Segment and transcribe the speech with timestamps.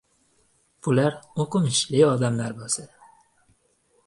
[0.87, 2.89] Bular o‘qimishli odamlar bo‘lsa.